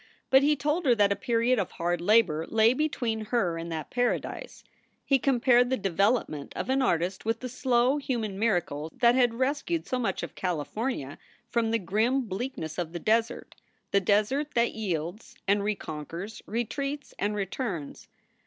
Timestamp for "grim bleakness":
11.77-12.79